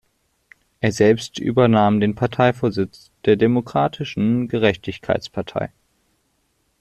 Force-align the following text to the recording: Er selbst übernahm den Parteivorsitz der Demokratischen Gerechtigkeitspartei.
Er 0.79 0.91
selbst 0.93 1.37
übernahm 1.37 1.99
den 1.99 2.15
Parteivorsitz 2.15 3.11
der 3.25 3.35
Demokratischen 3.35 4.47
Gerechtigkeitspartei. 4.47 5.69